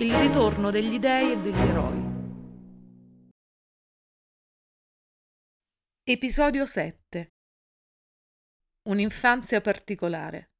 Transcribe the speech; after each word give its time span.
Il 0.00 0.14
ritorno 0.14 0.70
degli 0.70 1.00
dei 1.00 1.32
e 1.32 1.38
degli 1.38 1.58
eroi. 1.58 2.02
Episodio 6.04 6.66
7 6.66 7.32
Un'infanzia 8.82 9.60
particolare. 9.60 10.50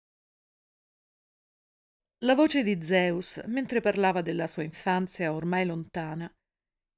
La 2.24 2.34
voce 2.34 2.64
di 2.64 2.82
Zeus, 2.82 3.40
mentre 3.46 3.80
parlava 3.80 4.22
della 4.22 4.48
sua 4.48 4.64
infanzia 4.64 5.32
ormai 5.32 5.64
lontana, 5.64 6.28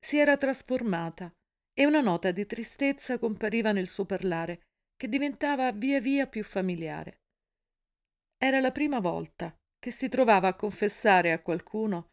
si 0.02 0.16
era 0.16 0.38
trasformata 0.38 1.30
e 1.74 1.84
una 1.84 2.00
nota 2.00 2.30
di 2.30 2.46
tristezza 2.46 3.18
compariva 3.18 3.72
nel 3.72 3.86
suo 3.86 4.06
parlare, 4.06 4.62
che 4.96 5.08
diventava 5.08 5.72
via 5.72 6.00
via 6.00 6.26
più 6.26 6.42
familiare. 6.42 7.18
Era 8.38 8.60
la 8.60 8.72
prima 8.72 8.98
volta 8.98 9.54
che 9.78 9.90
si 9.90 10.08
trovava 10.08 10.48
a 10.48 10.56
confessare 10.56 11.32
a 11.32 11.42
qualcuno 11.42 12.09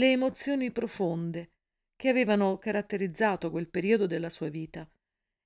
le 0.00 0.12
emozioni 0.12 0.72
profonde 0.72 1.50
che 1.94 2.08
avevano 2.08 2.56
caratterizzato 2.56 3.50
quel 3.50 3.68
periodo 3.68 4.06
della 4.06 4.30
sua 4.30 4.48
vita 4.48 4.90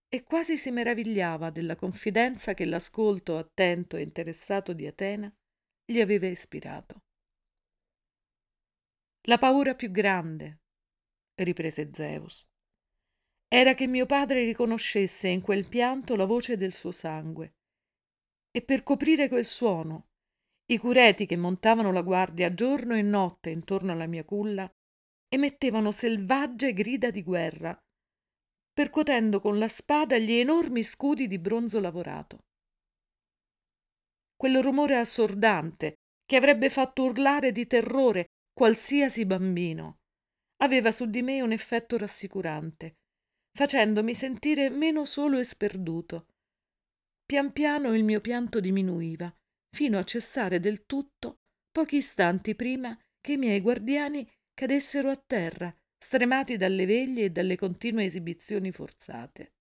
e 0.09 0.23
quasi 0.23 0.57
si 0.57 0.71
meravigliava 0.71 1.51
della 1.51 1.75
confidenza 1.75 2.55
che 2.55 2.65
l'ascolto 2.65 3.37
attento 3.37 3.97
e 3.97 4.03
interessato 4.03 4.73
di 4.73 4.87
Atena 4.87 5.29
gli 5.85 6.01
aveva 6.01 6.29
ispirato. 6.29 7.03
La 9.23 9.39
paura 9.39 9.75
più 9.75 9.91
grande, 9.91 10.61
riprese 11.43 11.91
Zeus, 11.93 12.47
era 13.48 13.75
che 13.75 13.89
mio 13.89 14.07
padre 14.07 14.45
riconoscesse 14.45 15.27
in 15.27 15.41
quel 15.41 15.67
pianto 15.67 16.15
la 16.15 16.27
voce 16.27 16.57
del 16.57 16.73
suo 16.73 16.93
sangue. 16.93 17.57
E 18.53 18.62
per 18.62 18.84
coprire 18.84 19.27
quel 19.27 19.47
suono 19.47 20.11
i 20.67 20.79
cureti 20.79 21.27
che 21.27 21.37
montavano 21.37 21.93
la 21.93 22.01
guardia 22.01 22.55
giorno 22.55 22.95
e 22.95 23.03
notte 23.03 23.51
intorno 23.51 23.93
alla 23.93 24.07
mia 24.07 24.25
culla 24.25 24.71
emettevano 25.29 25.91
selvagge 25.91 26.73
grida 26.73 27.11
di 27.11 27.23
guerra, 27.23 27.77
percuotendo 28.73 29.41
con 29.41 29.59
la 29.59 29.69
spada 29.69 30.17
gli 30.17 30.33
enormi 30.33 30.83
scudi 30.83 31.27
di 31.27 31.39
bronzo 31.39 31.81
lavorato. 31.81 32.39
Quel 34.37 34.62
rumore 34.62 34.97
assordante 34.97 35.97
che 36.25 36.37
avrebbe 36.37 36.71
fatto 36.71 37.05
urlare 37.05 37.53
di 37.53 37.67
terrore 37.67 38.27
qualsiasi 38.53 39.27
bambino 39.27 39.99
aveva 40.62 40.93
su 40.93 41.06
di 41.06 41.21
me 41.21 41.43
un 41.43 41.53
effetto 41.53 41.99
rassicurante, 41.99 42.95
facendomi 43.53 44.15
sentire 44.15 44.71
meno 44.71 45.05
solo 45.05 45.39
e 45.39 45.45
sperduto. 45.45 46.28
Pian 47.27 47.53
piano 47.53 47.95
il 47.95 48.05
mio 48.05 48.21
pianto 48.21 48.61
diminuiva 48.61 49.34
fino 49.75 49.98
a 49.98 50.05
cessare 50.05 50.61
del 50.61 50.86
tutto 50.86 51.41
pochi 51.70 51.97
istanti 51.97 52.55
prima 52.55 52.97
che 53.20 53.33
i 53.33 53.36
miei 53.36 53.61
guardiani 53.61 54.27
cadessero 54.55 55.11
a 55.11 55.16
terra, 55.16 55.75
stremati 55.98 56.56
dalle 56.56 56.86
veglie 56.86 57.25
e 57.25 57.31
dalle 57.31 57.56
continue 57.56 58.05
esibizioni 58.05 58.70
forzate. 58.70 59.55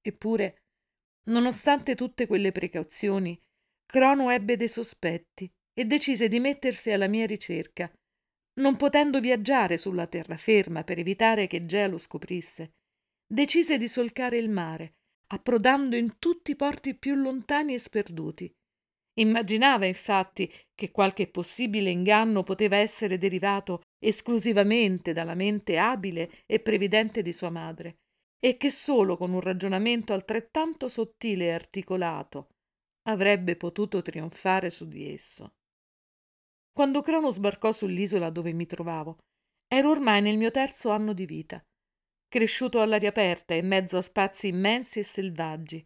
Eppure, 0.00 0.62
nonostante 1.26 1.94
tutte 1.94 2.26
quelle 2.26 2.50
precauzioni, 2.50 3.38
Crono 3.84 4.30
ebbe 4.30 4.56
dei 4.56 4.68
sospetti 4.68 5.52
e 5.74 5.84
decise 5.84 6.28
di 6.28 6.40
mettersi 6.40 6.90
alla 6.90 7.08
mia 7.08 7.26
ricerca, 7.26 7.92
non 8.54 8.76
potendo 8.76 9.20
viaggiare 9.20 9.76
sulla 9.76 10.06
terraferma 10.06 10.82
per 10.82 10.98
evitare 10.98 11.46
che 11.46 11.66
Gea 11.66 11.88
lo 11.88 11.98
scoprisse. 11.98 12.72
Decise 13.26 13.76
di 13.76 13.88
solcare 13.88 14.38
il 14.38 14.48
mare, 14.48 14.94
approdando 15.26 15.96
in 15.96 16.18
tutti 16.18 16.52
i 16.52 16.56
porti 16.56 16.94
più 16.94 17.14
lontani 17.14 17.74
e 17.74 17.78
sperduti, 17.78 18.50
Immaginava 19.14 19.86
infatti 19.86 20.50
che 20.74 20.90
qualche 20.90 21.28
possibile 21.28 21.90
inganno 21.90 22.42
poteva 22.42 22.76
essere 22.76 23.18
derivato 23.18 23.82
esclusivamente 23.98 25.12
dalla 25.12 25.34
mente 25.34 25.76
abile 25.78 26.42
e 26.46 26.60
previdente 26.60 27.20
di 27.22 27.32
sua 27.32 27.50
madre, 27.50 27.98
e 28.44 28.56
che 28.56 28.70
solo 28.70 29.16
con 29.16 29.32
un 29.32 29.40
ragionamento 29.40 30.12
altrettanto 30.12 30.88
sottile 30.88 31.46
e 31.46 31.52
articolato 31.52 32.48
avrebbe 33.08 33.56
potuto 33.56 34.00
trionfare 34.02 34.70
su 34.70 34.88
di 34.88 35.12
esso. 35.12 35.52
Quando 36.72 37.02
Crono 37.02 37.30
sbarcò 37.30 37.70
sull'isola 37.70 38.30
dove 38.30 38.52
mi 38.52 38.66
trovavo, 38.66 39.18
ero 39.68 39.90
ormai 39.90 40.22
nel 40.22 40.38
mio 40.38 40.50
terzo 40.50 40.90
anno 40.90 41.12
di 41.12 41.26
vita, 41.26 41.62
cresciuto 42.28 42.80
all'aria 42.80 43.10
aperta 43.10 43.54
in 43.54 43.66
mezzo 43.66 43.98
a 43.98 44.02
spazi 44.02 44.48
immensi 44.48 45.00
e 45.00 45.02
selvaggi. 45.02 45.84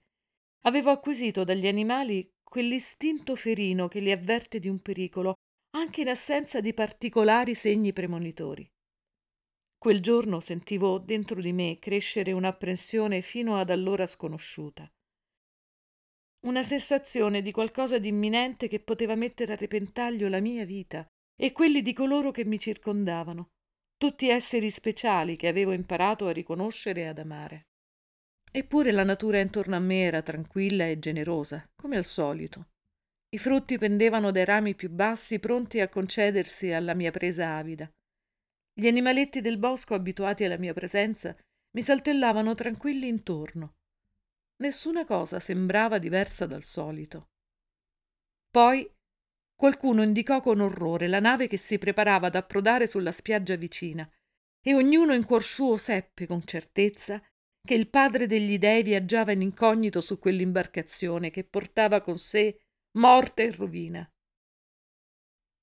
Avevo 0.66 0.90
acquisito 0.90 1.44
dagli 1.44 1.66
animali 1.66 2.28
quell'istinto 2.48 3.34
ferino 3.34 3.88
che 3.88 4.00
li 4.00 4.12
avverte 4.12 4.58
di 4.58 4.68
un 4.68 4.80
pericolo, 4.80 5.34
anche 5.76 6.02
in 6.02 6.08
assenza 6.08 6.60
di 6.60 6.72
particolari 6.72 7.54
segni 7.54 7.92
premonitori. 7.92 8.66
Quel 9.76 10.00
giorno 10.00 10.40
sentivo 10.40 10.98
dentro 10.98 11.40
di 11.40 11.52
me 11.52 11.78
crescere 11.78 12.32
un'apprensione 12.32 13.20
fino 13.20 13.56
ad 13.56 13.70
allora 13.70 14.06
sconosciuta. 14.06 14.90
Una 16.46 16.62
sensazione 16.62 17.42
di 17.42 17.50
qualcosa 17.50 17.98
di 17.98 18.08
imminente 18.08 18.68
che 18.68 18.80
poteva 18.80 19.16
mettere 19.16 19.52
a 19.52 19.56
repentaglio 19.56 20.28
la 20.28 20.40
mia 20.40 20.64
vita 20.64 21.06
e 21.38 21.52
quelli 21.52 21.82
di 21.82 21.92
coloro 21.92 22.30
che 22.30 22.44
mi 22.44 22.58
circondavano, 22.58 23.50
tutti 23.96 24.28
esseri 24.28 24.70
speciali 24.70 25.36
che 25.36 25.48
avevo 25.48 25.72
imparato 25.72 26.26
a 26.26 26.32
riconoscere 26.32 27.02
e 27.02 27.06
ad 27.08 27.18
amare. 27.18 27.65
Eppure 28.56 28.90
la 28.90 29.04
natura 29.04 29.38
intorno 29.38 29.76
a 29.76 29.78
me 29.80 30.00
era 30.00 30.22
tranquilla 30.22 30.86
e 30.86 30.98
generosa, 30.98 31.68
come 31.76 31.98
al 31.98 32.06
solito. 32.06 32.68
I 33.28 33.36
frutti 33.36 33.76
pendevano 33.76 34.30
dai 34.30 34.46
rami 34.46 34.74
più 34.74 34.88
bassi, 34.88 35.38
pronti 35.38 35.78
a 35.80 35.90
concedersi 35.90 36.72
alla 36.72 36.94
mia 36.94 37.10
presa 37.10 37.58
avida. 37.58 37.86
Gli 38.72 38.86
animaletti 38.86 39.42
del 39.42 39.58
bosco, 39.58 39.92
abituati 39.92 40.44
alla 40.44 40.56
mia 40.56 40.72
presenza, 40.72 41.36
mi 41.72 41.82
saltellavano 41.82 42.54
tranquilli 42.54 43.08
intorno. 43.08 43.74
Nessuna 44.62 45.04
cosa 45.04 45.38
sembrava 45.38 45.98
diversa 45.98 46.46
dal 46.46 46.62
solito. 46.62 47.28
Poi 48.50 48.90
qualcuno 49.54 50.02
indicò 50.02 50.40
con 50.40 50.60
orrore 50.60 51.08
la 51.08 51.20
nave 51.20 51.46
che 51.46 51.58
si 51.58 51.76
preparava 51.76 52.28
ad 52.28 52.36
approdare 52.36 52.86
sulla 52.86 53.12
spiaggia 53.12 53.56
vicina, 53.56 54.10
e 54.62 54.74
ognuno 54.74 55.12
in 55.12 55.26
cuor 55.26 55.44
suo 55.44 55.76
seppe 55.76 56.26
con 56.26 56.42
certezza 56.46 57.22
che 57.66 57.74
il 57.74 57.90
padre 57.90 58.26
degli 58.26 58.56
dei 58.56 58.82
viaggiava 58.82 59.32
in 59.32 59.42
incognito 59.42 60.00
su 60.00 60.18
quell'imbarcazione 60.18 61.30
che 61.30 61.44
portava 61.44 62.00
con 62.00 62.16
sé 62.16 62.58
morte 62.96 63.42
e 63.42 63.50
rovina. 63.50 64.10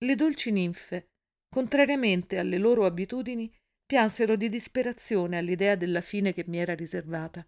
Le 0.03 0.15
dolci 0.15 0.51
ninfe, 0.51 1.07
contrariamente 1.49 2.37
alle 2.37 2.59
loro 2.59 2.85
abitudini, 2.85 3.51
piansero 3.83 4.35
di 4.35 4.49
disperazione 4.49 5.37
all'idea 5.37 5.75
della 5.75 6.01
fine 6.01 6.33
che 6.33 6.43
mi 6.47 6.59
era 6.59 6.75
riservata, 6.75 7.43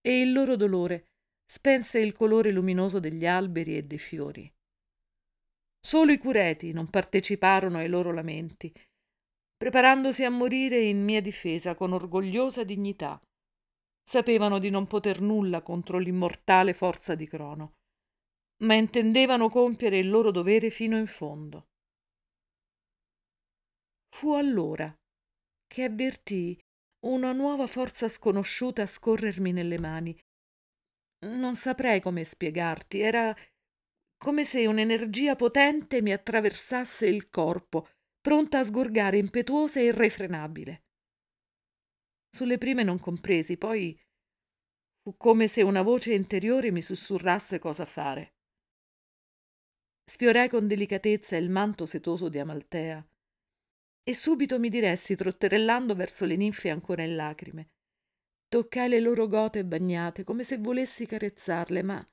e 0.00 0.20
il 0.20 0.32
loro 0.32 0.56
dolore 0.56 1.10
spense 1.44 2.00
il 2.00 2.12
colore 2.12 2.50
luminoso 2.50 2.98
degli 2.98 3.26
alberi 3.26 3.76
e 3.76 3.84
dei 3.84 3.98
fiori. 3.98 4.50
Solo 5.78 6.12
i 6.12 6.18
cureti 6.18 6.72
non 6.72 6.88
parteciparono 6.88 7.78
ai 7.78 7.88
loro 7.88 8.12
lamenti, 8.12 8.72
preparandosi 9.56 10.24
a 10.24 10.30
morire 10.30 10.80
in 10.80 11.02
mia 11.04 11.20
difesa 11.20 11.74
con 11.74 11.92
orgogliosa 11.92 12.64
dignità, 12.64 13.20
sapevano 14.02 14.58
di 14.58 14.70
non 14.70 14.86
poter 14.86 15.20
nulla 15.20 15.62
contro 15.62 15.98
l'immortale 15.98 16.72
forza 16.72 17.14
di 17.14 17.26
Crono, 17.26 17.76
ma 18.64 18.74
intendevano 18.74 19.48
compiere 19.48 19.98
il 19.98 20.08
loro 20.08 20.30
dovere 20.30 20.70
fino 20.70 20.96
in 20.98 21.06
fondo. 21.06 21.68
Fu 24.14 24.32
allora 24.32 24.92
che 25.66 25.84
avvertii 25.84 26.58
una 27.06 27.32
nuova 27.32 27.66
forza 27.66 28.08
sconosciuta 28.08 28.86
scorrermi 28.86 29.52
nelle 29.52 29.78
mani. 29.78 30.18
Non 31.26 31.54
saprei 31.54 32.00
come 32.00 32.24
spiegarti, 32.24 33.00
era 33.00 33.34
come 34.18 34.44
se 34.44 34.66
un'energia 34.66 35.36
potente 35.36 36.02
mi 36.02 36.12
attraversasse 36.12 37.06
il 37.06 37.30
corpo, 37.30 37.88
pronta 38.20 38.58
a 38.58 38.64
sgorgare 38.64 39.16
impetuosa 39.16 39.80
e 39.80 39.84
irrefrenabile. 39.84 40.82
Sulle 42.30 42.58
prime 42.58 42.84
non 42.84 43.00
compresi, 43.00 43.56
poi 43.56 43.98
fu 45.02 45.16
come 45.16 45.48
se 45.48 45.62
una 45.62 45.82
voce 45.82 46.14
interiore 46.14 46.70
mi 46.70 46.80
sussurrasse 46.80 47.58
cosa 47.58 47.84
fare. 47.84 48.34
Sfiorai 50.04 50.48
con 50.48 50.66
delicatezza 50.66 51.36
il 51.36 51.50
manto 51.50 51.86
setoso 51.86 52.28
di 52.28 52.38
Amaltea 52.38 53.04
e 54.02 54.14
subito 54.14 54.58
mi 54.58 54.68
diressi 54.68 55.14
trotterellando 55.14 55.94
verso 55.94 56.24
le 56.24 56.36
ninfe 56.36 56.70
ancora 56.70 57.02
in 57.02 57.16
lacrime. 57.16 57.70
Toccai 58.48 58.88
le 58.88 59.00
loro 59.00 59.28
gote 59.28 59.64
bagnate 59.64 60.24
come 60.24 60.44
se 60.44 60.58
volessi 60.58 61.06
carezzarle, 61.06 61.82
ma 61.82 62.08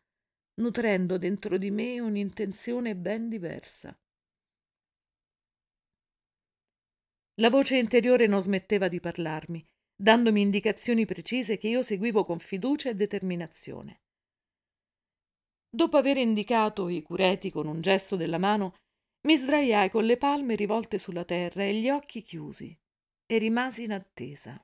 nutrendo 0.56 1.18
dentro 1.18 1.58
di 1.58 1.72
me 1.72 2.00
un'intenzione 2.00 2.96
ben 2.96 3.30
diversa. 3.30 3.98
La 7.40 7.50
voce 7.50 7.78
interiore 7.78 8.26
non 8.28 8.42
smetteva 8.42 8.88
di 8.88 9.00
parlarmi 9.00 9.68
dandomi 10.00 10.40
indicazioni 10.40 11.06
precise 11.06 11.58
che 11.58 11.68
io 11.68 11.82
seguivo 11.82 12.24
con 12.24 12.40
fiducia 12.40 12.90
e 12.90 12.96
determinazione. 12.96 14.02
Dopo 15.70 15.98
aver 15.98 16.18
indicato 16.18 16.88
i 16.88 17.02
cureti 17.02 17.52
con 17.52 17.68
un 17.68 17.82
gesto 17.82 18.16
della 18.16 18.38
mano, 18.38 18.76
Mi 19.28 19.36
sdraiai 19.36 19.90
con 19.90 20.06
le 20.06 20.16
palme 20.16 20.56
rivolte 20.56 20.98
sulla 20.98 21.26
terra 21.26 21.64
e 21.64 21.74
gli 21.74 21.90
occhi 21.90 22.22
chiusi 22.22 22.74
e 23.26 23.38
rimasi 23.40 23.84
in 23.84 23.92
attesa. 23.92 24.58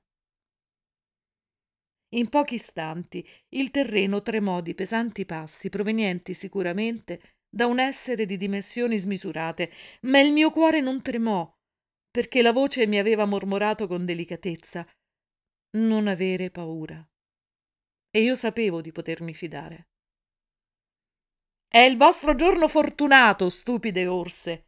In 2.15 2.29
pochi 2.29 2.55
istanti 2.55 3.27
il 3.49 3.71
terreno 3.71 4.21
tremò 4.21 4.61
di 4.61 4.73
pesanti 4.73 5.25
passi 5.25 5.69
provenienti 5.69 6.33
sicuramente 6.33 7.39
da 7.49 7.65
un 7.65 7.79
essere 7.79 8.25
di 8.25 8.37
dimensioni 8.37 8.97
smisurate, 8.97 9.69
ma 10.03 10.19
il 10.19 10.31
mio 10.31 10.49
cuore 10.49 10.79
non 10.79 11.01
tremò, 11.01 11.51
perché 12.09 12.41
la 12.41 12.53
voce 12.53 12.87
mi 12.87 12.99
aveva 12.99 13.25
mormorato 13.25 13.87
con 13.87 14.05
delicatezza 14.05 14.87
non 15.75 16.07
avere 16.07 16.51
paura. 16.51 17.05
E 18.09 18.21
io 18.21 18.35
sapevo 18.35 18.81
di 18.81 18.91
potermi 18.91 19.33
fidare. 19.33 19.87
È 21.67 21.79
il 21.79 21.97
vostro 21.97 22.35
giorno 22.35 22.67
fortunato, 22.67 23.49
stupide 23.49 24.05
orse, 24.05 24.67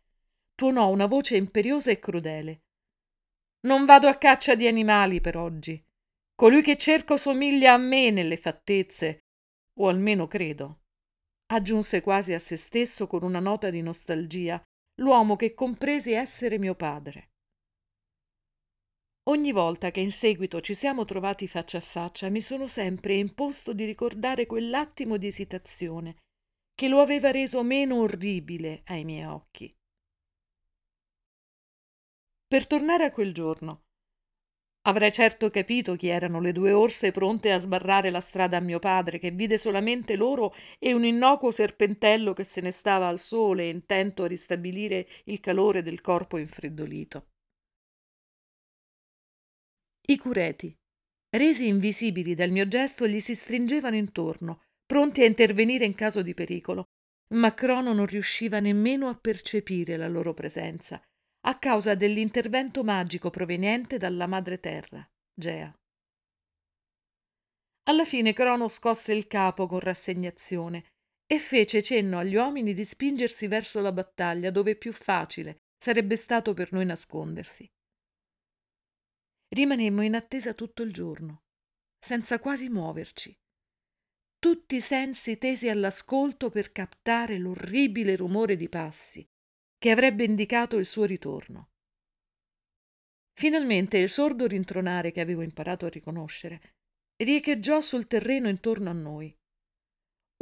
tuonò 0.56 0.90
una 0.90 1.06
voce 1.06 1.38
imperiosa 1.38 1.92
e 1.92 2.00
crudele. 2.00 2.63
Non 3.68 3.86
vado 3.86 4.07
a 4.07 4.16
caccia 4.16 4.56
di 4.56 4.66
animali 4.68 5.22
per 5.22 5.38
oggi. 5.38 5.80
Colui 6.36 6.63
che 6.63 6.75
cerco 6.75 7.18
somiglia 7.18 7.74
a 7.74 7.78
me 7.78 8.10
nelle 8.10 8.38
fattezze, 8.38 9.19
o 9.80 9.88
almeno 9.88 10.28
credo. 10.28 10.81
Aggiunse 11.48 12.01
quasi 12.01 12.34
a 12.34 12.40
se 12.40 12.58
stesso 12.58 13.06
con 13.06 13.24
una 13.24 13.40
nota 13.40 13.69
di 13.69 13.81
nostalgia 13.81 14.62
l'uomo 14.96 15.36
che 15.36 15.54
compresi 15.54 16.13
essere 16.13 16.58
mio 16.58 16.74
padre. 16.74 17.30
Ogni 19.27 19.51
volta 19.51 19.89
che 19.89 20.01
in 20.01 20.12
seguito 20.12 20.62
ci 20.62 20.75
siamo 20.75 21.04
trovati 21.04 21.48
faccia 21.48 21.80
a 21.80 21.81
faccia 21.81 22.30
mi 22.30 22.42
sono 22.42 22.68
sempre 22.68 23.16
imposto 23.16 23.74
di 23.74 23.83
ricordare 23.83 24.45
quell'attimo 24.45 25.18
di 25.18 25.25
esitazione 25.25 26.18
che 26.75 26.88
lo 26.88 27.00
aveva 27.00 27.31
reso 27.31 27.63
meno 27.63 28.01
orribile 28.01 28.83
ai 28.86 29.04
miei 29.04 29.25
occhi. 29.25 29.74
Per 32.48 32.68
tornare 32.68 33.06
a 33.06 33.12
quel 33.12 33.33
giorno, 33.33 33.86
Avrei 34.88 35.12
certo 35.12 35.50
capito 35.50 35.95
chi 35.95 36.10
erano 36.10 36.39
le 36.39 36.51
due 36.51 36.72
orse 36.72 37.10
pronte 37.10 37.51
a 37.51 37.57
sbarrare 37.57 38.12
la 38.12 38.19
strada 38.19 38.57
a 38.57 38.60
mio 38.60 38.77
padre, 38.77 39.18
che 39.18 39.31
vide 39.31 39.57
solamente 39.57 40.16
loro 40.16 40.54
e 40.77 40.94
un 40.94 41.04
innocuo 41.04 41.50
serpentello 41.50 42.33
che 42.33 42.44
se 42.44 42.62
ne 42.62 42.69
stava 42.69 43.07
al 43.07 43.18
sole, 43.18 43.66
intento 43.66 44.22
a 44.22 44.27
ristabilire 44.27 45.07
il 45.24 45.39
calore 45.39 45.81
del 45.81 46.01
corpo 46.01 46.38
infreddolito. 46.38 47.30
I 50.07 50.18
cureti, 50.18 50.75
resi 51.36 51.68
invisibili 51.68 52.36
dal 52.36 52.52
mio 52.52 52.68
gesto, 52.68 53.07
gli 53.07 53.19
si 53.19 53.36
stringevano 53.36 53.96
intorno, 53.96 54.63
pronti 54.86 55.22
a 55.22 55.25
intervenire 55.25 55.86
in 55.86 55.96
caso 55.96 56.22
di 56.22 56.34
pericolo, 56.34 56.86
ma 57.34 57.54
Crono 57.54 57.94
non 57.94 58.06
riusciva 58.06 58.60
nemmeno 58.60 59.07
a 59.07 59.16
percepire 59.16 59.98
la 59.98 60.07
loro 60.07 60.34
presenza 60.34 61.02
a 61.48 61.60
causa 61.60 61.94
dell'intervento 61.94 62.84
magico 62.84 63.30
proveniente 63.30 63.98
dalla 63.98 64.25
madre 64.25 64.60
terra, 64.60 65.07
Gea. 65.31 65.72
Alla 67.88 68.04
fine 68.04 68.34
Crono 68.34 68.68
scosse 68.68 69.13
il 69.13 69.28
capo 69.28 69.68
con 69.68 69.80
rassegnazione 69.80 70.86
e 71.28 71.38
fece 71.38 71.84
cenno 71.84 72.18
agli 72.18 72.36
uomini 72.36 72.74
di 72.74 72.84
spingersi 72.84 73.48
verso 73.48 73.80
la 73.80 73.92
battaglia 73.92 74.50
dove 74.50 74.75
più 74.75 74.92
facile 74.92 75.58
sarebbe 75.78 76.16
stato 76.16 76.56
per 76.56 76.72
noi 76.72 76.86
nascondersi. 76.86 77.69
Rimanemmo 79.56 80.02
in 80.02 80.16
attesa 80.16 80.54
tutto 80.54 80.84
il 80.84 80.92
giorno, 80.92 81.44
senza 81.98 82.40
quasi 82.40 82.68
muoverci, 82.68 83.34
tutti 84.38 84.75
i 84.75 84.81
sensi 84.81 85.38
tesi 85.38 85.69
all'ascolto 85.69 86.50
per 86.50 86.74
captare 86.74 87.38
l'orribile 87.38 88.18
rumore 88.18 88.57
di 88.57 88.68
passi 88.68 89.25
che 89.78 89.92
avrebbe 89.92 90.25
indicato 90.25 90.75
il 90.75 90.86
suo 90.86 91.06
ritorno. 91.06 91.69
Finalmente 93.31 93.98
il 93.98 94.10
sordo 94.10 94.46
rintronare 94.46 95.13
che 95.13 95.22
avevo 95.22 95.42
imparato 95.42 95.86
a 95.86 95.90
riconoscere 95.90 96.74
riecheggiò 97.16 97.80
sul 97.80 98.08
terreno 98.08 98.50
intorno 98.50 98.90
a 98.90 98.94
noi. 98.94 99.34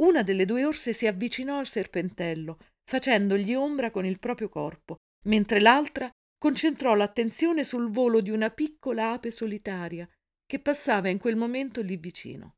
Una 0.02 0.24
delle 0.24 0.44
due 0.44 0.64
orse 0.64 0.92
si 0.92 1.06
avvicinò 1.06 1.60
al 1.60 1.68
serpentello, 1.68 2.58
facendogli 2.82 3.54
ombra 3.54 3.92
con 3.92 4.04
il 4.04 4.18
proprio 4.18 4.48
corpo, 4.48 4.96
mentre 5.26 5.60
l'altra 5.60 6.10
concentrò 6.44 6.94
l'attenzione 6.94 7.64
sul 7.64 7.88
volo 7.88 8.20
di 8.20 8.28
una 8.28 8.50
piccola 8.50 9.12
ape 9.12 9.30
solitaria 9.30 10.06
che 10.44 10.60
passava 10.60 11.08
in 11.08 11.18
quel 11.18 11.36
momento 11.36 11.80
lì 11.80 11.96
vicino. 11.96 12.56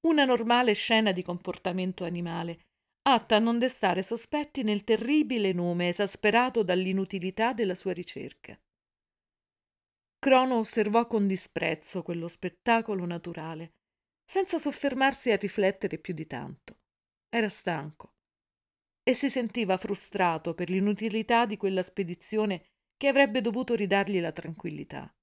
Una 0.00 0.26
normale 0.26 0.74
scena 0.74 1.12
di 1.12 1.22
comportamento 1.22 2.04
animale, 2.04 2.66
atta 3.08 3.36
a 3.36 3.38
non 3.38 3.58
destare 3.58 4.02
sospetti 4.02 4.62
nel 4.62 4.84
terribile 4.84 5.54
nome 5.54 5.88
esasperato 5.88 6.62
dall'inutilità 6.62 7.54
della 7.54 7.74
sua 7.74 7.94
ricerca. 7.94 8.60
Crono 10.18 10.58
osservò 10.58 11.06
con 11.06 11.26
disprezzo 11.26 12.02
quello 12.02 12.28
spettacolo 12.28 13.06
naturale, 13.06 13.72
senza 14.22 14.58
soffermarsi 14.58 15.30
a 15.30 15.36
riflettere 15.36 15.96
più 15.96 16.12
di 16.12 16.26
tanto. 16.26 16.76
Era 17.30 17.48
stanco 17.48 18.15
e 19.06 19.14
si 19.14 19.30
sentiva 19.30 19.76
frustrato 19.76 20.54
per 20.54 20.68
l'inutilità 20.68 21.46
di 21.46 21.56
quella 21.56 21.82
spedizione 21.82 22.64
che 22.96 23.06
avrebbe 23.06 23.40
dovuto 23.40 23.74
ridargli 23.74 24.20
la 24.20 24.32
tranquillità. 24.32 25.14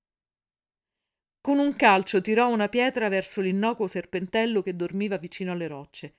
Con 1.41 1.59
un 1.59 1.75
calcio 1.75 2.21
tirò 2.21 2.49
una 2.49 2.69
pietra 2.69 3.09
verso 3.09 3.41
l'innocuo 3.41 3.87
serpentello 3.87 4.61
che 4.61 4.75
dormiva 4.75 5.17
vicino 5.17 5.51
alle 5.51 5.67
rocce 5.67 6.15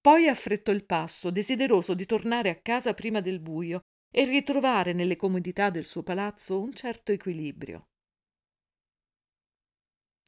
poi 0.00 0.28
affrettò 0.28 0.72
il 0.72 0.84
passo, 0.84 1.30
desideroso 1.30 1.92
di 1.94 2.06
tornare 2.06 2.48
a 2.48 2.60
casa 2.60 2.94
prima 2.94 3.20
del 3.20 3.40
buio 3.40 3.82
e 4.10 4.24
ritrovare 4.24 4.92
nelle 4.92 5.16
comodità 5.16 5.70
del 5.70 5.84
suo 5.84 6.02
palazzo 6.02 6.60
un 6.60 6.72
certo 6.72 7.12
equilibrio. 7.12 7.88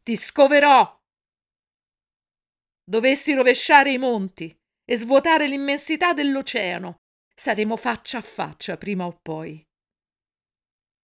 Ti 0.03 0.17
scoverò! 0.17 0.99
Dovessi 2.83 3.33
rovesciare 3.33 3.93
i 3.93 3.99
monti 3.99 4.60
e 4.91 4.97
svuotare 4.97 5.47
l'immensità 5.47 6.13
dell'oceano, 6.13 6.97
saremo 7.35 7.77
faccia 7.77 8.19
a 8.19 8.23
faccia 8.23 8.77
prima 8.77 9.07
o 9.07 9.19
poi. 9.21 9.63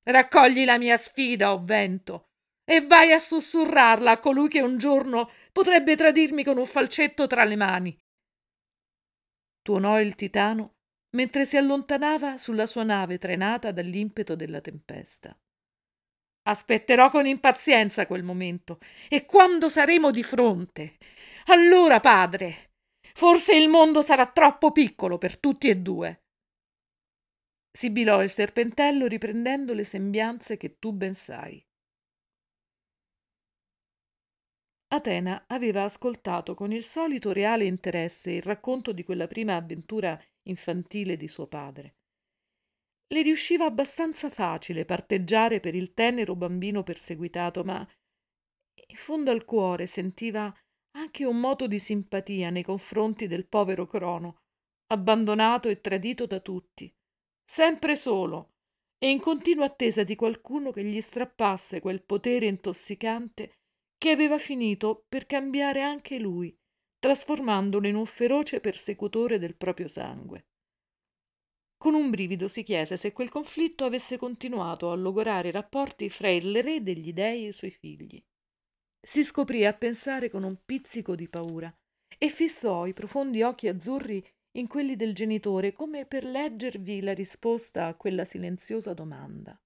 Raccogli 0.05 0.65
la 0.65 0.79
mia 0.79 0.97
sfida, 0.97 1.53
o 1.53 1.57
oh 1.57 1.63
vento, 1.63 2.25
e 2.65 2.81
vai 2.81 3.13
a 3.13 3.19
sussurrarla 3.19 4.13
a 4.13 4.19
colui 4.19 4.49
che 4.49 4.61
un 4.63 4.79
giorno 4.79 5.31
potrebbe 5.53 5.95
tradirmi 5.95 6.43
con 6.43 6.59
un 6.59 6.67
falcetto 6.67 7.27
tra 7.27 7.45
le 7.45 7.57
mani 7.57 7.97
tuonò 9.67 10.01
il 10.01 10.15
titano 10.15 10.75
mentre 11.17 11.45
si 11.45 11.57
allontanava 11.57 12.39
sulla 12.39 12.67
sua 12.67 12.85
nave 12.85 13.19
trenata 13.19 13.73
dall'impeto 13.73 14.37
della 14.37 14.61
tempesta. 14.61 15.37
Aspetterò 16.49 17.11
con 17.11 17.27
impazienza 17.27 18.07
quel 18.07 18.23
momento 18.23 18.79
e 19.09 19.25
quando 19.25 19.69
saremo 19.69 20.13
di 20.13 20.23
fronte, 20.23 20.99
allora, 21.47 21.99
padre, 21.99 22.66
forse 23.17 23.57
il 23.57 23.71
mondo 23.71 24.03
sarà 24.03 24.31
troppo 24.31 24.73
piccolo 24.73 25.17
per 25.17 25.39
tutti 25.39 25.69
e 25.69 25.77
due. 25.77 26.25
Sibilò 27.73 28.23
il 28.23 28.29
serpentello 28.29 29.07
riprendendo 29.07 29.73
le 29.73 29.85
sembianze 29.85 30.59
che 30.59 30.79
tu 30.79 30.93
ben 30.93 31.15
sai. 31.15 31.65
Atena 34.89 35.47
aveva 35.49 35.85
ascoltato 35.85 36.55
con 36.55 36.73
il 36.73 36.83
solito 36.83 37.33
reale 37.33 37.65
interesse 37.65 38.33
il 38.33 38.43
racconto 38.43 38.93
di 38.93 39.03
quella 39.03 39.27
prima 39.27 39.57
avventura 39.57 40.23
infantile 40.43 41.17
di 41.17 41.27
suo 41.27 41.47
padre. 41.47 41.97
Le 43.09 43.23
riusciva 43.23 43.65
abbastanza 43.65 44.29
facile 44.29 44.85
parteggiare 44.85 45.59
per 45.61 45.75
il 45.75 45.95
tenero 45.95 46.37
bambino 46.37 46.83
perseguitato, 46.83 47.65
ma 47.65 47.79
in 48.89 48.97
fondo 48.97 49.31
al 49.31 49.45
cuore 49.47 49.87
sentiva 49.87 50.55
anche 50.97 51.25
un 51.27 51.39
moto 51.39 51.67
di 51.67 51.79
simpatia 51.79 52.51
nei 52.51 52.63
confronti 52.63 53.27
del 53.27 53.47
povero 53.47 53.87
Crono, 53.87 54.39
abbandonato 54.87 55.69
e 55.69 55.81
tradito 55.81 56.27
da 56.27 56.41
tutti, 56.41 56.93
sempre 57.45 57.97
solo 57.97 58.55
e 58.99 59.11
in 59.11 59.21
continua 59.21 59.67
attesa 59.67 60.05
di 60.05 60.15
qualcuno 60.15 60.71
che 60.73 60.83
gli 60.83 61.01
strappasse 61.01 61.81
quel 61.81 62.03
potere 62.03 62.47
intossicante 62.47 63.59
che 63.99 64.11
aveva 64.11 64.39
finito 64.39 65.05
per 65.07 65.27
cambiare 65.27 65.83
anche 65.83 66.19
lui, 66.19 66.57
trasformandolo 66.99 67.87
in 67.87 67.95
un 67.95 68.07
feroce 68.07 68.61
persecutore 68.61 69.39
del 69.39 69.55
proprio 69.55 69.89
sangue. 69.89 70.47
Con 71.77 71.93
un 71.93 72.09
brivido 72.09 72.49
si 72.49 72.63
chiese 72.63 72.97
se 72.97 73.13
quel 73.13 73.29
conflitto 73.29 73.85
avesse 73.85 74.17
continuato 74.17 74.91
a 74.91 74.95
logorare 74.95 75.49
i 75.49 75.53
rapporti 75.53 76.09
fra 76.09 76.31
il 76.31 76.63
re 76.63 76.83
degli 76.83 77.13
dei 77.13 77.45
e 77.45 77.49
i 77.49 77.53
suoi 77.53 77.71
figli. 77.71 78.23
Si 79.07 79.23
scoprì 79.23 79.65
a 79.65 79.73
pensare 79.73 80.29
con 80.29 80.43
un 80.43 80.57
pizzico 80.65 81.15
di 81.15 81.29
paura 81.29 81.73
e 82.19 82.29
fissò 82.29 82.87
i 82.87 82.93
profondi 82.93 83.41
occhi 83.43 83.69
azzurri 83.69 84.27
in 84.59 84.67
quelli 84.67 84.97
del 84.97 85.15
genitore 85.15 85.73
come 85.73 86.07
per 86.07 86.25
leggervi 86.25 87.01
la 87.03 87.15
risposta 87.15 87.87
a 87.87 87.95
quella 87.95 88.25
silenziosa 88.25 88.95
domanda. 88.95 89.57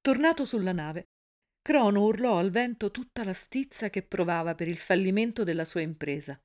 Tornato 0.00 0.44
sulla 0.44 0.72
nave, 0.72 1.04
Crono 1.62 2.02
urlò 2.02 2.38
al 2.38 2.50
vento 2.50 2.90
tutta 2.90 3.22
la 3.22 3.34
stizza 3.34 3.90
che 3.90 4.02
provava 4.02 4.56
per 4.56 4.66
il 4.66 4.78
fallimento 4.78 5.44
della 5.44 5.64
sua 5.64 5.82
impresa. 5.82 6.36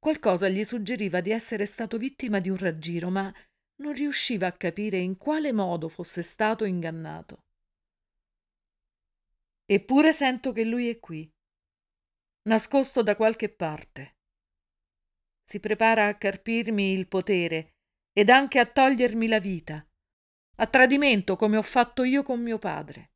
Qualcosa 0.00 0.48
gli 0.48 0.64
suggeriva 0.64 1.20
di 1.20 1.30
essere 1.30 1.64
stato 1.64 1.96
vittima 1.96 2.40
di 2.40 2.48
un 2.48 2.56
raggiro, 2.56 3.08
ma 3.08 3.32
non 3.82 3.92
riusciva 3.92 4.48
a 4.48 4.52
capire 4.52 4.98
in 4.98 5.16
quale 5.16 5.52
modo 5.52 5.88
fosse 5.88 6.22
stato 6.22 6.64
ingannato. 6.64 7.44
Eppure 9.72 10.12
sento 10.12 10.52
che 10.52 10.64
lui 10.64 10.90
è 10.90 11.00
qui, 11.00 11.26
nascosto 12.42 13.02
da 13.02 13.16
qualche 13.16 13.48
parte. 13.48 14.18
Si 15.48 15.60
prepara 15.60 16.08
a 16.08 16.18
carpirmi 16.18 16.92
il 16.92 17.08
potere 17.08 17.76
ed 18.12 18.28
anche 18.28 18.58
a 18.58 18.66
togliermi 18.66 19.26
la 19.28 19.38
vita, 19.38 19.82
a 20.56 20.66
tradimento 20.66 21.36
come 21.36 21.56
ho 21.56 21.62
fatto 21.62 22.04
io 22.04 22.22
con 22.22 22.42
mio 22.42 22.58
padre. 22.58 23.12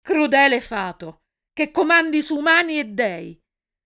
Crudele 0.00 0.60
fato, 0.60 1.26
che 1.52 1.70
comandi 1.70 2.20
su 2.20 2.38
umani 2.38 2.80
e 2.80 2.86
dei, 2.86 3.40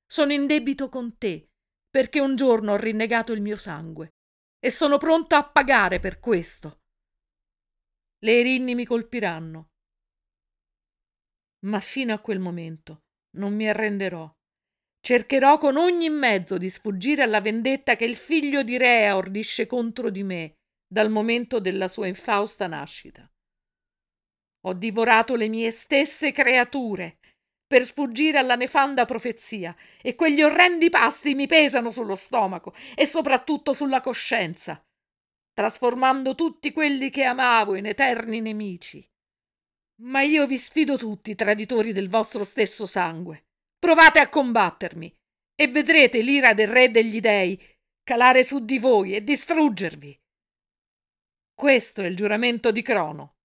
sono 0.07 0.33
in 0.33 0.47
debito 0.47 0.89
con 0.89 1.19
te, 1.19 1.51
perché 1.91 2.21
un 2.21 2.37
giorno 2.37 2.73
ho 2.73 2.77
rinnegato 2.77 3.35
il 3.35 3.43
mio 3.43 3.57
sangue 3.57 4.15
e 4.59 4.71
sono 4.71 4.97
pronto 4.97 5.35
a 5.35 5.47
pagare 5.47 6.01
per 6.01 6.21
questo. 6.21 6.81
Le 8.21 8.41
erinni 8.41 8.75
mi 8.75 8.87
colpiranno. 8.87 9.73
Ma 11.65 11.81
fino 11.81 12.13
a 12.13 12.19
quel 12.19 12.39
momento 12.39 13.03
non 13.37 13.55
mi 13.55 13.69
arrenderò. 13.69 14.31
Cercherò 15.01 15.59
con 15.59 15.77
ogni 15.77 16.11
mezzo 16.11 16.59
di 16.59 16.69
sfuggire 16.69 17.23
alla 17.23 17.41
vendetta 17.41 17.97
che 17.97 18.05
il 18.05 18.17
figlio 18.17 18.63
di 18.63 18.77
Rea 18.77 19.17
ordisce 19.17 19.67
contro 19.67 20.11
di 20.11 20.23
me 20.23 20.55
dal 20.87 21.11
momento 21.11 21.61
della 21.61 21.89
sua 21.89 22.07
infausta 22.07 22.67
nascita. 22.67 23.31
Ho 24.67 24.73
divorato 24.73 25.37
le 25.37 25.49
mie 25.49 25.71
stesse 25.71 26.33
creature 26.33 27.19
per 27.67 27.85
sfuggire 27.85 28.39
alla 28.39 28.55
nefanda 28.55 29.05
profezia 29.05 29.75
e 30.03 30.15
quegli 30.15 30.43
orrendi 30.43 30.89
pasti 30.89 31.35
mi 31.35 31.47
pesano 31.47 31.91
sullo 31.91 32.15
stomaco 32.15 32.75
e 32.95 33.07
soprattutto 33.07 33.73
sulla 33.73 34.01
coscienza, 34.01 34.85
trasformando 35.53 36.35
tutti 36.35 36.73
quelli 36.73 37.11
che 37.11 37.25
amavo 37.25 37.75
in 37.75 37.87
eterni 37.87 38.41
nemici. 38.41 39.09
Ma 40.03 40.23
io 40.23 40.47
vi 40.47 40.59
sfido 40.59 40.97
tutti, 40.97 41.35
traditori 41.35 41.93
del 41.93 42.09
vostro 42.09 42.45
stesso 42.45 42.85
sangue. 42.85 43.47
Provate 43.79 44.19
a 44.19 44.29
combattermi 44.29 45.15
e 45.55 45.69
vedrete 45.69 46.21
l'ira 46.21 46.53
del 46.53 46.69
re 46.69 46.91
degli 46.91 47.21
dei 47.21 47.59
calare 48.03 48.45
su 48.45 48.65
di 48.65 48.79
voi 48.79 49.15
e 49.15 49.25
distruggervi. 49.25 50.21
Questo 51.55 52.03
è 52.03 52.07
il 52.07 52.15
giuramento 52.15 52.71
di 52.71 52.83
Crono. 52.83 53.37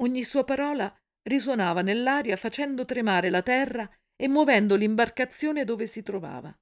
Ogni 0.00 0.24
sua 0.24 0.42
parola 0.42 0.92
risuonava 1.22 1.82
nell'aria 1.82 2.36
facendo 2.36 2.84
tremare 2.84 3.30
la 3.30 3.42
terra 3.42 3.88
e 4.16 4.28
muovendo 4.28 4.74
l'imbarcazione 4.74 5.64
dove 5.64 5.86
si 5.86 6.02
trovava. 6.02 6.56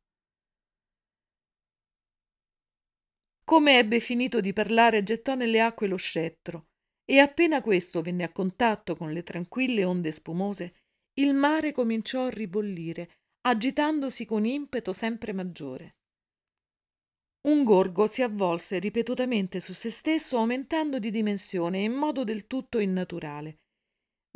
Come 3.45 3.79
ebbe 3.79 3.99
finito 3.99 4.41
di 4.41 4.53
parlare, 4.53 5.03
gettò 5.03 5.35
nelle 5.35 5.61
acque 5.61 5.89
lo 5.89 5.97
scettro, 5.97 6.70
e 7.11 7.19
appena 7.19 7.61
questo 7.61 8.03
venne 8.03 8.23
a 8.23 8.31
contatto 8.31 8.95
con 8.95 9.11
le 9.11 9.25
tranquille 9.25 9.83
onde 9.83 10.13
spumose, 10.13 10.75
il 11.15 11.35
mare 11.35 11.73
cominciò 11.73 12.27
a 12.27 12.31
ribollire, 12.31 13.17
agitandosi 13.49 14.25
con 14.25 14.47
impeto 14.47 14.93
sempre 14.93 15.33
maggiore. 15.33 15.97
Un 17.49 17.65
gorgo 17.65 18.07
si 18.07 18.23
avvolse 18.23 18.79
ripetutamente 18.79 19.59
su 19.59 19.73
se 19.73 19.91
stesso, 19.91 20.39
aumentando 20.39 21.01
di 21.01 21.11
dimensione 21.11 21.81
in 21.81 21.95
modo 21.95 22.23
del 22.23 22.47
tutto 22.47 22.79
innaturale, 22.79 23.57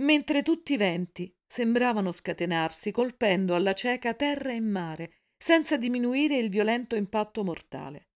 mentre 0.02 0.43
tutti 0.43 0.73
i 0.73 0.76
venti 0.76 1.33
sembravano 1.47 2.11
scatenarsi 2.11 2.90
colpendo 2.90 3.54
alla 3.54 3.75
cieca 3.75 4.14
terra 4.14 4.50
e 4.50 4.59
mare, 4.59 5.19
senza 5.37 5.76
diminuire 5.76 6.38
il 6.38 6.50
violento 6.50 6.97
impatto 6.97 7.45
mortale. 7.45 8.09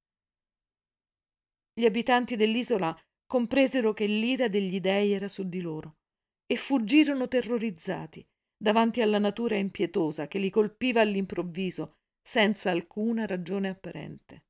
Gli 1.73 1.85
abitanti 1.85 2.35
dell'isola 2.35 2.99
compresero 3.29 3.93
che 3.93 4.07
l'ira 4.07 4.49
degli 4.49 4.81
dei 4.81 5.13
era 5.13 5.29
su 5.29 5.49
di 5.49 5.61
loro 5.61 5.99
e 6.47 6.57
fuggirono 6.57 7.29
terrorizzati 7.29 8.27
davanti 8.57 9.03
alla 9.03 9.19
natura 9.19 9.55
impietosa 9.55 10.27
che 10.27 10.39
li 10.39 10.51
colpiva 10.51 11.03
all'improvviso 11.03 11.99
senza 12.21 12.71
alcuna 12.71 13.27
ragione 13.27 13.69
apparente. 13.69 14.45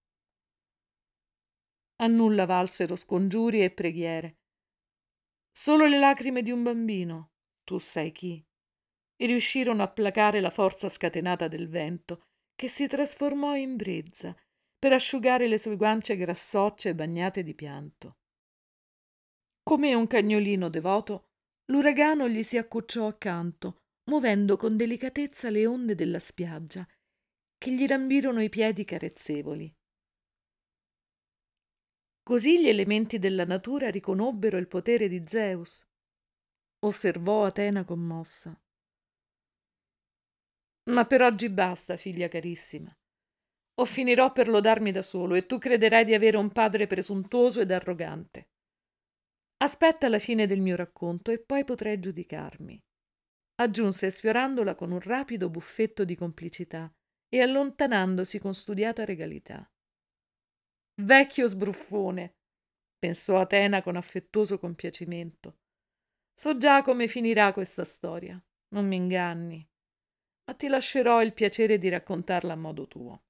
A 1.96 2.06
nulla 2.06 2.46
valsero 2.46 2.96
scongiuri 2.96 3.62
e 3.62 3.70
preghiere, 3.70 4.38
Solo 5.58 5.86
le 5.86 5.98
lacrime 5.98 6.42
di 6.42 6.52
un 6.52 6.62
bambino, 6.62 7.32
tu 7.64 7.78
sai 7.78 8.12
chi, 8.12 8.40
e 9.16 9.26
riuscirono 9.26 9.82
a 9.82 9.90
placare 9.90 10.40
la 10.40 10.50
forza 10.50 10.88
scatenata 10.88 11.48
del 11.48 11.68
vento, 11.68 12.22
che 12.54 12.68
si 12.68 12.86
trasformò 12.86 13.56
in 13.56 13.74
brezza 13.74 14.36
per 14.78 14.92
asciugare 14.92 15.48
le 15.48 15.58
sue 15.58 15.74
guance 15.74 16.14
grassocce 16.16 16.94
bagnate 16.94 17.42
di 17.42 17.56
pianto. 17.56 18.18
Come 19.68 19.92
un 19.92 20.06
cagnolino 20.06 20.70
devoto, 20.70 21.32
l'uragano 21.66 22.26
gli 22.26 22.42
si 22.42 22.56
accucciò 22.56 23.06
accanto, 23.06 23.82
muovendo 24.04 24.56
con 24.56 24.78
delicatezza 24.78 25.50
le 25.50 25.66
onde 25.66 25.94
della 25.94 26.20
spiaggia, 26.20 26.88
che 27.58 27.74
gli 27.74 27.86
rambirono 27.86 28.40
i 28.40 28.48
piedi 28.48 28.86
carezzevoli. 28.86 29.70
Così 32.22 32.62
gli 32.62 32.68
elementi 32.68 33.18
della 33.18 33.44
natura 33.44 33.90
riconobbero 33.90 34.56
il 34.56 34.68
potere 34.68 35.06
di 35.06 35.22
Zeus. 35.26 35.86
Osservò 36.86 37.44
Atena 37.44 37.84
commossa. 37.84 38.58
Ma 40.84 41.04
per 41.04 41.20
oggi 41.20 41.50
basta, 41.50 41.98
figlia 41.98 42.28
carissima. 42.28 42.90
O 43.80 43.84
finirò 43.84 44.32
per 44.32 44.48
lodarmi 44.48 44.92
da 44.92 45.02
solo 45.02 45.34
e 45.34 45.44
tu 45.44 45.58
crederai 45.58 46.06
di 46.06 46.14
avere 46.14 46.38
un 46.38 46.50
padre 46.52 46.86
presuntuoso 46.86 47.60
ed 47.60 47.70
arrogante. 47.70 48.48
Aspetta 49.60 50.08
la 50.08 50.18
fine 50.18 50.46
del 50.46 50.60
mio 50.60 50.76
racconto 50.76 51.30
e 51.30 51.40
poi 51.40 51.64
potrai 51.64 51.98
giudicarmi. 51.98 52.80
Aggiunse 53.56 54.10
sfiorandola 54.10 54.76
con 54.76 54.92
un 54.92 55.00
rapido 55.00 55.50
buffetto 55.50 56.04
di 56.04 56.14
complicità 56.14 56.92
e 57.28 57.40
allontanandosi 57.40 58.38
con 58.38 58.54
studiata 58.54 59.04
regalità. 59.04 59.68
Vecchio 61.02 61.48
sbruffone, 61.48 62.36
pensò 62.98 63.40
Atena 63.40 63.82
con 63.82 63.96
affettuoso 63.96 64.58
compiacimento. 64.58 65.58
So 66.32 66.56
già 66.56 66.82
come 66.82 67.08
finirà 67.08 67.52
questa 67.52 67.84
storia, 67.84 68.40
non 68.74 68.86
mi 68.86 68.94
inganni, 68.94 69.68
ma 70.44 70.54
ti 70.54 70.68
lascerò 70.68 71.20
il 71.22 71.34
piacere 71.34 71.78
di 71.78 71.88
raccontarla 71.88 72.52
a 72.52 72.56
modo 72.56 72.86
tuo. 72.86 73.24